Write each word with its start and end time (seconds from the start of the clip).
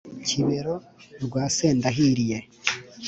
-kibero 0.27 0.75
rwa 1.23 1.43
sendahiriye, 1.55 2.37